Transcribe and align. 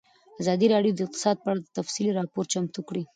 ازادي 0.41 0.67
راډیو 0.73 0.93
د 0.95 0.99
اقتصاد 1.05 1.35
په 1.43 1.47
اړه 1.51 1.61
تفصیلي 1.77 2.11
راپور 2.19 2.45
چمتو 2.53 2.81
کړی. 2.89 3.03